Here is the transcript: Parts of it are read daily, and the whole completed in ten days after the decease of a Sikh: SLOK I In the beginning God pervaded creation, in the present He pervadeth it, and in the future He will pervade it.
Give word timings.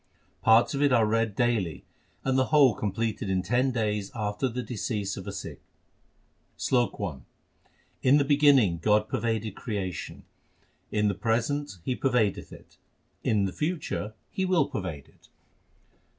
Parts 0.41 0.73
of 0.73 0.81
it 0.81 0.91
are 0.91 1.05
read 1.05 1.35
daily, 1.35 1.83
and 2.23 2.35
the 2.35 2.45
whole 2.47 2.73
completed 2.73 3.29
in 3.29 3.43
ten 3.43 3.69
days 3.69 4.09
after 4.15 4.47
the 4.47 4.63
decease 4.63 5.15
of 5.15 5.27
a 5.27 5.31
Sikh: 5.31 5.61
SLOK 6.57 6.99
I 6.99 7.19
In 8.01 8.17
the 8.17 8.25
beginning 8.25 8.79
God 8.79 9.07
pervaded 9.07 9.53
creation, 9.53 10.23
in 10.91 11.07
the 11.07 11.13
present 11.13 11.77
He 11.85 11.95
pervadeth 11.95 12.51
it, 12.51 12.77
and 13.23 13.39
in 13.41 13.45
the 13.45 13.53
future 13.53 14.15
He 14.31 14.43
will 14.43 14.65
pervade 14.69 15.07
it. 15.07 15.29